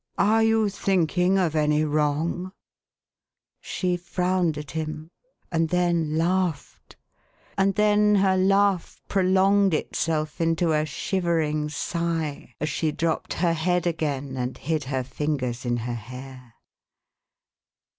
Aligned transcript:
"Arc 0.17 0.45
you 0.45 0.67
thinking 0.67 1.37
of 1.37 1.55
any 1.55 1.85
wrong?" 1.85 2.53
She 3.61 3.95
frowned 3.97 4.57
at 4.57 4.71
him, 4.71 5.11
and 5.51 5.69
then 5.69 6.17
laughed; 6.17 6.95
and 7.55 7.75
then 7.75 8.15
her 8.15 8.35
laugh 8.35 8.99
prolonged 9.07 9.75
itself 9.75 10.41
into 10.41 10.71
a 10.73 10.87
shivering 10.87 11.69
sigh, 11.69 12.55
as 12.59 12.67
she 12.69 12.91
dropped 12.91 13.33
her 13.33 13.53
head 13.53 13.85
again, 13.85 14.37
and 14.37 14.57
hid 14.57 14.85
her 14.85 15.03
fingers 15.03 15.65
in 15.65 15.77
her 15.77 15.93
hair. 15.93 16.55